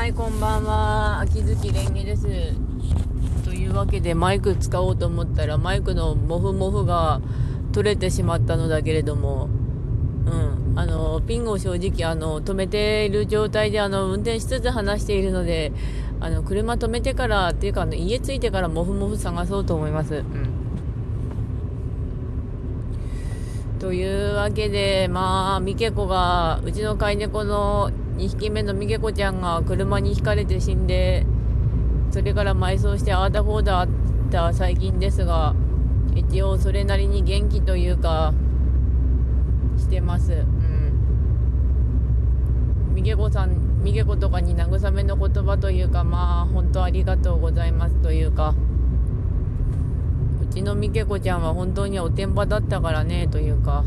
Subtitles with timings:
[0.00, 1.20] はい、こんばんは。
[1.20, 2.22] 秋月蓮華です。
[3.44, 7.20] というわけで、マイク使おうと思ったら、マイクのモフモフが
[7.72, 9.50] 取れてしまったのだけれども、
[10.24, 15.70] うん、あの、ピンを正直、あの、止めている状態で、あの、運転しつつ話しているので、
[16.18, 20.14] あの、車止めてから、っていうか、あの、家着いてからモフモフ探そうと思います。
[20.14, 20.24] うん。
[23.78, 27.90] というわけで、まあ、ミケコが、うちの飼い猫の
[28.20, 31.24] 2匹目のミケコちゃんが車にひかれて死んで、
[32.10, 33.88] それから埋葬してああだこうだあっ
[34.30, 35.54] た最近ですが、
[36.14, 38.34] 一応それなりに元気というか、
[39.78, 40.34] してます。
[40.34, 40.92] うん。
[42.94, 48.54] ミケコさん、ミケコとかに慰めの言葉というか、まあ、本当ありがとうございますというか、
[50.42, 53.82] うちのミケコちゃんは本当におてんばだったからね、というか、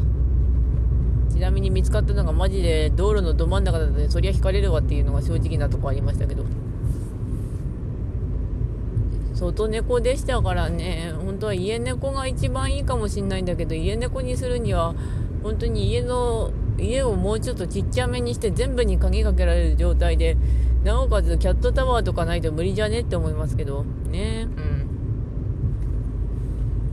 [1.33, 6.45] ちなみに見つかったのがマジで道路のど真ん中だったので、そりゃ引かれるわっていうのが正直なとこありましたけど。
[9.33, 14.93] 外猫でしたからね、本当は家猫が一番いいかもしんないんだけど、家猫にするには、
[15.41, 20.37] 本当に家の、家をもうちょっとちっちゃめにして全部に鍵かけられる状態で、
[20.83, 24.72] なおかつキャットタワーとかないと無理じゃねって思いますけど、ね、うん。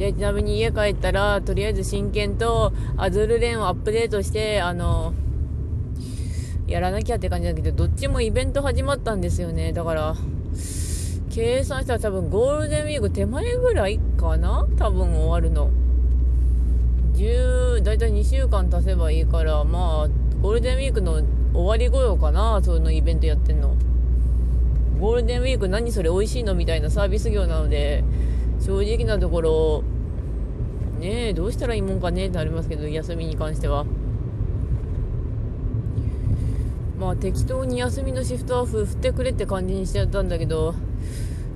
[0.01, 5.13] で、ちなみに家帰ったら、とりあえず真剣とアズールレーンをアップデートして、あの、
[6.67, 9.75] やらなきゃって感じだけど、どっちもイベント始まったんですよね。
[9.75, 10.17] だから、
[11.31, 14.67] 計算したら多分ゴールデンウィーク手前ぐらいかな？
[14.79, 15.71] 多分終わるの。
[17.13, 20.09] 10、だいたい2週間経せばいいから、まあ、
[20.41, 21.21] ゴールデンウィークの
[21.53, 22.59] 終わり頃かな？
[22.65, 23.77] そのイベントやってんの。
[24.99, 26.55] ゴールデンウィーク何それ美味しいの？
[26.55, 28.03] みたいなサービス業なので、
[28.61, 29.85] 正直なところ、
[31.31, 33.87] ね、どうしたらいいもんかねってなりますけど、休みに関しては。
[36.99, 40.75] まあ適当に休みのシフトは振ってくれって感じにしちゃったんだけど、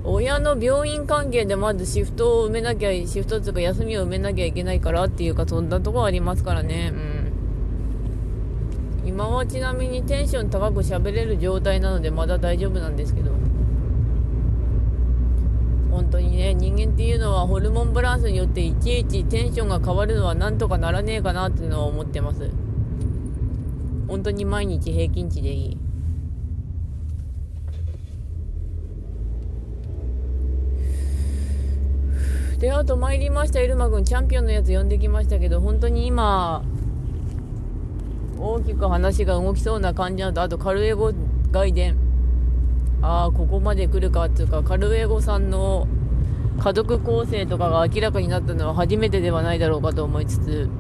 [0.05, 6.93] 親の病院関係でまずシフトを埋めなきゃ、シフトっていうか休みを埋めなきゃいけないからっていうか、そんなとこありますからね。
[6.94, 9.09] うん。
[9.09, 13.32] 今はちなみにテンション高く喋れる状態なのでまだ大丈夫なんですけど。
[15.94, 22.50] 本当にね、人間っていうのはホルモンバランスによっていちいちテンションが変わるのはなんとかならねえかなっていうのは思ってます。
[24.09, 25.78] 本当に毎日平均値でいい。
[32.59, 36.65] で、あと参りました、エルマ君、チャンピオンのやつ呼んできましたけど、本当に今、
[38.37, 41.12] 大きく話が動きそうな感じなのと、あとカルエゴ
[41.53, 42.03] 外伝。
[43.04, 45.87] ああ、ここまで来るかっていうか、カルエゴさんの
[46.59, 50.70] 家族構成とかが明らかになったのは初めてではないだろうかと思いつつ、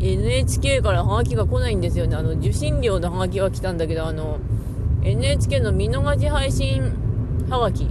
[0.00, 2.14] NHK からハガキが来ないんですよね。
[2.14, 4.38] あの、受信料のハガキは来たんだけど、あの、
[5.02, 6.92] NHK の見逃し配信
[7.48, 7.88] ハガキ。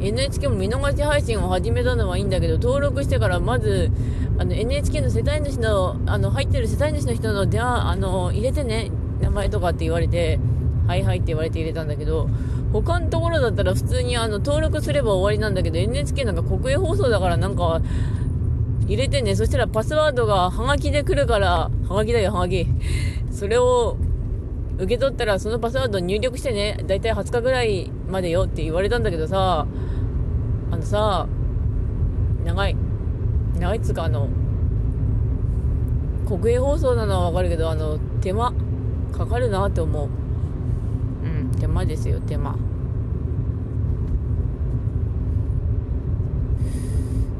[0.00, 3.90] NHK も見逃し配信を始めたのはいいんだけど、登録してからまず、
[4.38, 8.90] あの、NHK の世帯主の、あの、入ってる世帯主の人の電話、あの、入れてね、
[9.38, 10.38] 前とかって言われて、
[10.86, 12.28] はいはいって言われて入れたんだけど、
[12.72, 17.80] 他のところだったら普通にあの、登録すれば終わりなんだけど、NHK なんか国営放送だからなんか、
[18.86, 22.66] 入れてね、そしたらパスワードがハガキで来るから、ハガキだよ、ハガキ。
[23.30, 23.96] それを
[24.78, 29.66] 受け取ったらそのパスワード入力してね、だいたい20日ぐらいまでよって言われたんだけどさ、
[30.70, 31.26] あのさ、
[32.44, 32.76] 長い。
[33.58, 34.28] 長いっつうかあの、
[36.26, 38.52] 国営放送なのはわかるけど、あの、手間、
[39.12, 40.08] かかるなって思う。
[41.24, 42.56] うん、手間ですよ、手間。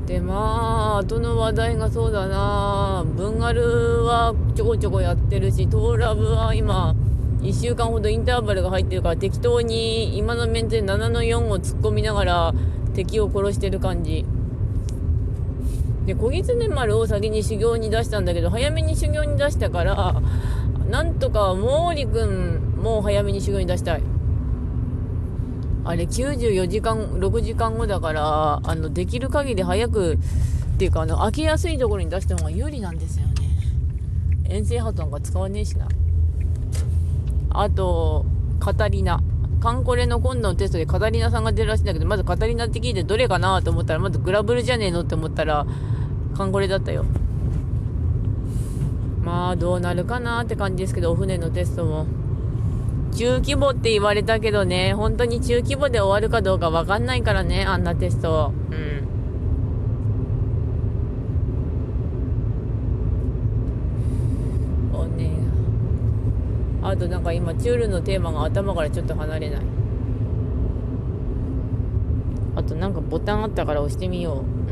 [0.09, 6.95] でまあ後の話題がそうだなブンガルはちょこちょこやってるしトーラブは今
[7.43, 12.55] 1週間ほどインターバルが入ってるから適当に今のメンツで7の4を突っ込みながら
[12.95, 14.25] 敵を殺してる感じ
[16.07, 20.23] で小狐丸を先に修行に出したんだけど早めに修行に出したから
[20.89, 24.03] なんとか毛利君も早めに修行に出したい
[25.85, 30.19] あれ94時間、6時間後だから、あの、できる限り早く、
[30.75, 33.33] っていうか、あの、開けやすいところに出した方が有利なんですよね。
[34.51, 35.89] 遠征ハトなんか使わねえしな。
[37.51, 38.27] あと、
[38.61, 39.23] カタリナ。
[39.61, 45.67] カンコレの今度のテストでカタリナさんが出るらしいんだけど、まずカタリナって聞いてどれかなと思ったら、まずグラブルじゃねえのって思ったら、
[46.37, 47.07] カンコレだったよ。
[49.29, 52.07] まあ、どうなるかなって感じですけど、お船のテストも。
[53.13, 58.55] 中規模って言われたけどね、本当に中規模で終わるかどうかわかんないからね、あんなテスト。
[58.71, 59.07] うん。
[64.99, 65.31] おね
[66.83, 69.61] あとなんか今チュールのテーマが頭からちょっと離れない
[72.57, 74.69] あとなんかボタンあったから押してみよううん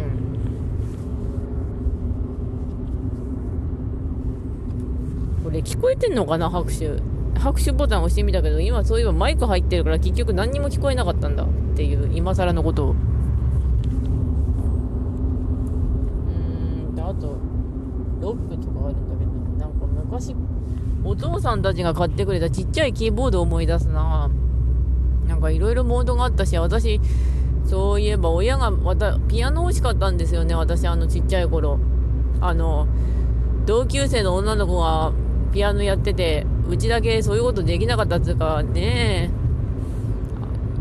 [5.46, 6.91] これ聞こえてんのかな拍手。
[7.39, 11.45] 拍手ボタン押してみたけど今そういえばマイク入ってるから結局何にも聞こえなかったんだ。
[11.45, 12.91] っていう今更のことを。
[12.91, 12.95] う
[16.93, 17.37] んであと
[18.21, 20.35] ロックとかあるんだけどなんか昔
[21.05, 24.31] お父さんたちが買ってくれたちっちゃいキーボード思い出すな。
[25.29, 27.01] なんかいろいろモードがあったし私
[27.65, 31.79] そういえば親がまたピアノ欲しかったんですよね私あのちっちゃい頃。
[32.41, 32.87] あの
[33.67, 35.13] 同級生の女の子が
[35.57, 39.31] ピアノやっててうちだけそういうことできなかったっつうかね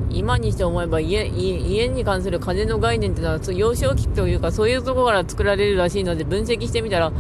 [0.10, 7.14] 今にして思えば家家に関する金の概念っていうのは幼少期というかそういうところから作られるらしいので分析してみたら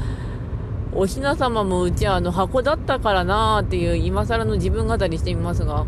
[0.94, 5.86] おひな様もうちはあの箱だったからなーっていう今更の自分語りしてみますが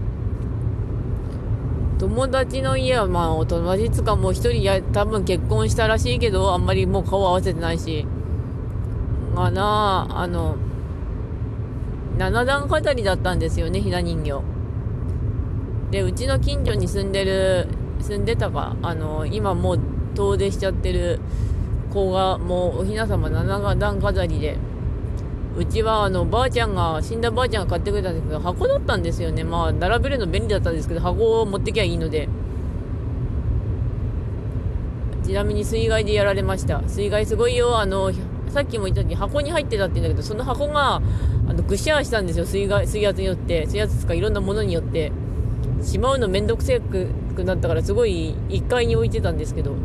[1.99, 8.05] 友達の家はまあお友達つかもう一人や多分結婚したらしいけどあんまりもう顔合わせてないし。
[9.37, 10.55] がなあの
[12.17, 14.41] 7段飾りだったんですよね、ひな人形。
[15.91, 17.67] で、うちの近所に住んでる、
[18.01, 19.79] 住んでたか、あの、今もう
[20.15, 21.19] 遠出しちゃってる
[21.93, 24.57] 子が、もうおひな様7段飾りで、
[25.57, 29.43] うちはあの、ばあちゃんが、死んだばあちゃんが買ってくれたんですけど、箱だったんですよね。
[29.43, 32.29] まあ、並べるの便利だったんですけど、箱を持ってきゃいいので。
[35.23, 36.81] ちなみに水害でやられました。
[36.87, 37.79] 水害すごいよ。
[37.79, 38.11] あの、
[38.49, 41.01] さっきも言ったように箱に入ってたって言うんだけど、その箱が、
[41.57, 42.45] の、ぐしゃーしたんですよ。
[42.45, 43.65] 水害、水圧によって。
[43.65, 45.11] 水圧とかいろんなものによって。
[45.81, 47.09] しまうのめんどくせく
[47.43, 49.71] なったから、すごい1階に置いてたんですけど。
[49.71, 49.77] うん。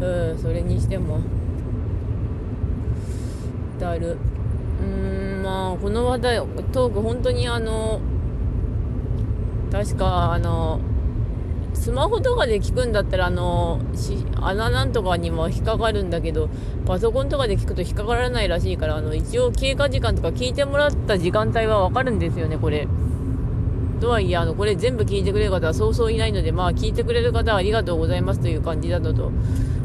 [0.00, 1.20] うん、それにしても。
[3.78, 4.16] だる。
[4.82, 6.36] うん、まあ、この話題、
[6.72, 8.00] トーク、本当にあの、
[9.70, 10.80] 確か、あの、
[11.74, 13.80] スマホとかで聞くんだったら、あの、
[14.40, 16.48] 穴なんとかにも引っかかるんだけど、
[16.86, 22.86] パソコンとかで聞くと引っかからないらしいから、あの、一応経過時間とか聞いてもらった時間帯はわかるんですよね、これ。
[24.00, 29.30] とはいえ、あの、これ全部聞いてくれる方はそうそういないので、まあ、聞いてくれる方はありがとうございますという感じだとと、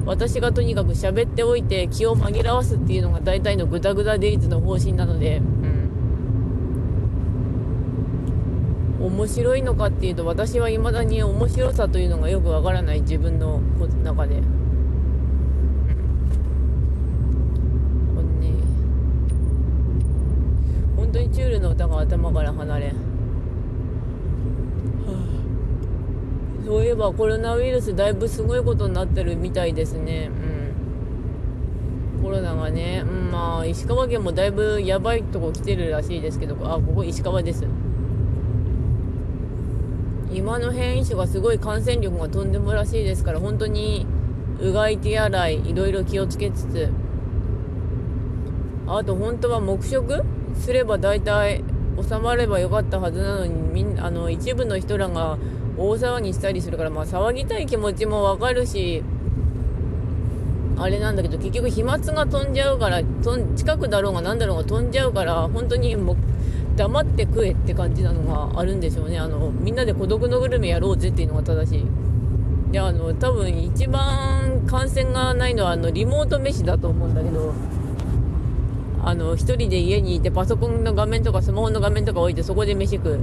[0.06, 5.42] 私がとにかく喋っておいて気を紛らわすっていうのが大体のグダグダデイズの方針なので、
[9.06, 13.60] 面白いのかっていうと私は未だに面白さというのがよくわからない自分の
[14.04, 14.42] 中で。
[20.96, 22.96] 本当にチュールの歌が頭から離れん。
[26.66, 30.32] そういえばコロナウイルスだいぶすごいことになってるみたいですね。
[32.18, 32.24] うん。
[32.24, 37.68] コロナがね、うん、まあ、石川県もだいぶやばいとこ来てるらしいですけど、あ、ここ石川です。
[40.36, 44.06] 今の変異種がすごい感染力がとんでもらしいですから本当に
[44.60, 46.90] うがい手洗いいろいろ気をつけつつ。
[48.88, 50.24] あと本当は黙食
[50.60, 51.64] すれば大体
[52.02, 55.38] 収まればよかったはずなのにみんあの一部の人らが
[55.78, 59.04] 大騒ぎしたりするからまあ騒ぎたい気持ちもわかるし
[60.78, 66.16] あれなんだけど結局飛沫が飛んじゃうからと近くだろうが何だろうが飛んじゃうから本当にも
[66.76, 69.18] 黙って食えって感じなのがあるんでしょうね。
[69.18, 71.86] あのみんなで孤独のグルメやろうぜっていうのが正しい。
[72.72, 77.54] であの多分一番感染がないのはあのリモート飯だと思うんだけど
[79.02, 83.20] あの1人で家にいてパソコンの画面とかスマホの画面とか置いてそこで飯食う。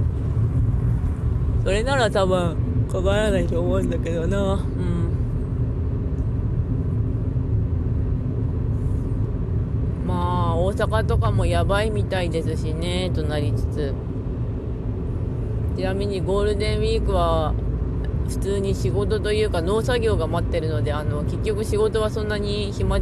[1.63, 2.57] それなら多分
[2.91, 5.03] かからないと思うんだけどなうん
[10.73, 13.93] 大阪とかもやばいみたいですしね、となりつつ。
[15.77, 17.53] ちなみにゴールデンウィークは
[18.27, 22.99] 普通に仕事というか農作業が待ってるので、あの、結局仕事はそんなに暇、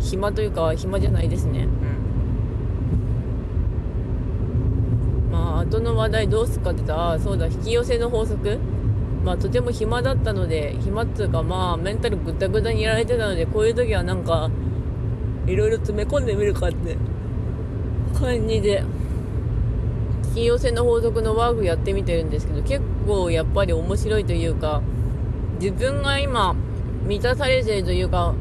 [0.00, 1.68] 暇というか暇じゃないですね。
[5.28, 5.30] うん。
[5.30, 8.58] まあ、後の話題どうすかって言ったら、そうだ、引き寄せの法則
[9.24, 14.50] まあ、とても暇だったので、暇っつうか、まあ、メンタルぐったぐたにやられてたので、こういう時はなんか、
[15.50, 16.96] いろいろ詰め込んでみるかって。
[18.18, 18.84] 感じで。
[20.28, 24.80] 引き寄せの法則のワークやってみてるんですけど結構やっぱり面白いというか
[25.58, 26.54] 自分が今
[27.04, 28.32] 満たされてるというか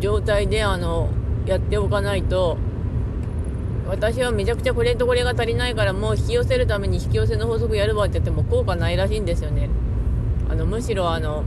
[0.00, 1.10] 状態であの
[1.44, 2.56] やっておかないと。
[3.86, 9.70] 私はめちゃくちゃこれとこれが足りないからもう引き寄せるために引き寄せの法則やるわって言っても効果ないらしいんですよね。
[10.50, 11.42] あのむしろあの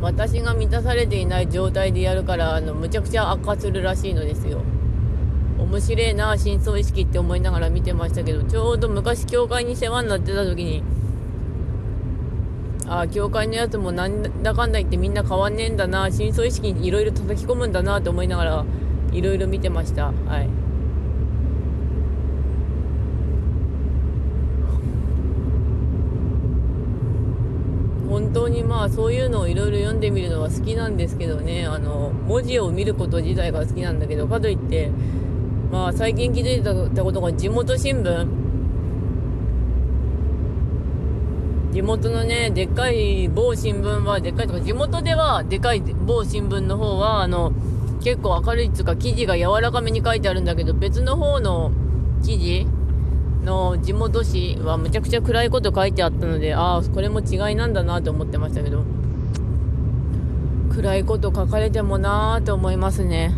[0.00, 4.62] 私が満たされていない状態でやるからあのむちゃくちゃ悪化するらしいのですよ。
[5.58, 10.82] 面白いな深層意識って思いながら見てましたけどちょうど昔教会に世話になってた時に
[12.86, 18.64] ああ教会のやつもなんだかんだ言ってみんな変わんねえんだな深層意識にいろいろ叩き込むんだなって思いながら
[19.12, 20.06] いろいろ見てました。
[20.06, 20.67] はい。
[28.18, 31.66] 本当にまあそういうのをいろいろ読んでみるのは好きなんですけどね。
[31.66, 34.90] あの文字を見ること自体が好きなんだけどかといって
[35.70, 38.26] まあ最近気づいたことが地元新聞。
[41.72, 47.52] 地元のねでっかい某新聞はでっかいとか地元ではでかい某新聞の方はあの
[48.02, 51.70] 結構明るいっつうか記事が柔らかめに書いてあるんだけど別の方の
[52.24, 52.66] 記事
[53.48, 58.84] の地元紙はむちゃくちゃ暗いこと書いてあったのでああこれも違いなんだなと思ってましたけど。
[60.78, 63.34] 暗いこと書かれてもなーと思いますね。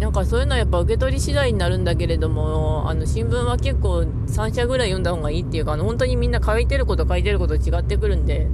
[0.00, 8.48] なんかそういうのはやっぱ受け取り次第になるんだけれどもあの新聞は結構3社ぐらい読んだ方がいいっていうかあの本当にみんな書いてること書いてること違ってくるんで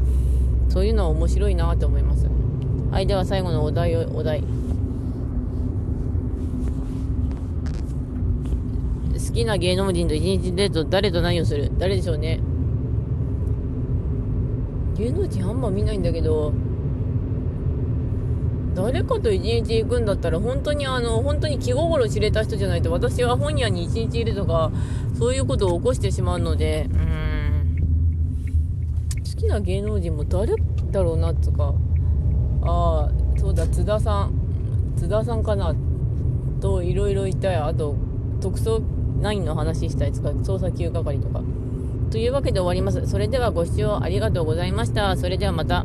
[0.68, 2.26] そういうのは面白いなと思います。
[2.90, 4.44] はいでは最後のお題をお題。
[9.26, 11.72] 好きな芸能人と一日デート誰と何をする？
[11.78, 12.40] 誰でしょうね。
[14.96, 16.52] 芸能人あんま見ないんだけど
[18.74, 24.70] 誰かと一日行くんだったら本当にあの本当に気心知れた人じゃないと私は本屋に一日いるとか
[25.18, 27.76] そういうことを起こしてしまうのでうん。
[29.18, 30.54] 好きな芸能人も誰
[30.90, 31.74] だろうなとか。
[32.62, 34.32] ああそうだ津田さん。
[34.96, 35.74] 津田さんかな。
[36.60, 37.96] といろいろいたよあと
[38.40, 38.82] 特捜
[39.20, 40.30] 9の話したやつか？
[40.30, 41.40] 捜査9係とか。
[42.10, 43.06] というわけで終わります。
[43.06, 45.16] それではご視聴ありがとうございました。
[45.16, 45.84] それではまた。